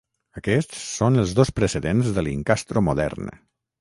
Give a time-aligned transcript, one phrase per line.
[0.39, 3.31] Aquests són els dos precedents de l'incastro modern.